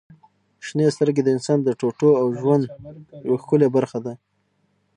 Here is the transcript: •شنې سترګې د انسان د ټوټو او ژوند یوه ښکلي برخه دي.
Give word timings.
•شنې 0.65 0.85
سترګې 0.95 1.21
د 1.23 1.29
انسان 1.35 1.59
د 1.63 1.69
ټوټو 1.79 2.09
او 2.21 2.27
ژوند 2.39 2.63
یوه 3.27 3.37
ښکلي 3.43 3.67
برخه 3.75 3.97
دي. 4.05 4.15